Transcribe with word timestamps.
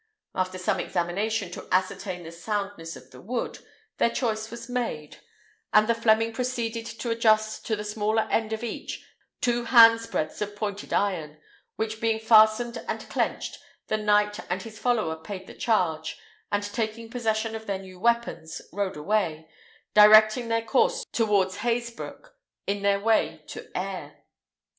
After 0.33 0.57
some 0.57 0.79
examination 0.79 1.51
to 1.51 1.67
ascertain 1.71 2.23
the 2.23 2.31
soundness 2.31 2.95
of 2.95 3.11
the 3.11 3.21
wood, 3.21 3.59
their 3.99 4.09
choice 4.09 4.49
was 4.49 4.67
made; 4.67 5.19
and 5.73 5.87
the 5.87 5.93
Fleming 5.93 6.33
proceeded 6.33 6.87
to 6.87 7.11
adjust 7.11 7.67
to 7.67 7.75
the 7.75 7.83
smaller 7.83 8.23
end 8.31 8.51
of 8.51 8.63
each 8.63 9.05
two 9.41 9.65
handsbreadths 9.65 10.41
of 10.41 10.55
pointed 10.55 10.91
iron, 10.91 11.39
which 11.75 12.01
being 12.01 12.17
fastened 12.17 12.83
and 12.87 13.07
clenched, 13.09 13.59
the 13.89 13.97
knight 13.97 14.39
and 14.49 14.63
his 14.63 14.79
follower 14.79 15.17
paid 15.17 15.45
the 15.45 15.53
charge, 15.53 16.17
and 16.51 16.63
taking 16.63 17.07
possession 17.07 17.53
of 17.55 17.67
their 17.67 17.77
new 17.77 17.99
weapons 17.99 18.59
rode 18.73 18.97
away, 18.97 19.47
directing 19.93 20.47
their 20.47 20.63
course 20.65 21.05
towards 21.11 21.57
Hazebrouck, 21.57 22.33
in 22.65 22.81
their 22.81 22.99
way 22.99 23.43
to 23.49 23.69
Aire. 23.77 24.17